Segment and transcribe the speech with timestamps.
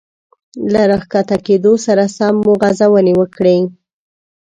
[0.73, 3.57] له را ښکته کېدو سره سم مو غځونې وکړې.